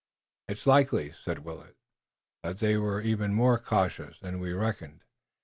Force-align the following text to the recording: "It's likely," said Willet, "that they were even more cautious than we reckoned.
"It's 0.47 0.65
likely," 0.65 1.11
said 1.11 1.45
Willet, 1.45 1.77
"that 2.41 2.57
they 2.57 2.75
were 2.75 3.01
even 3.01 3.35
more 3.35 3.59
cautious 3.59 4.17
than 4.19 4.39
we 4.39 4.51
reckoned. 4.51 5.03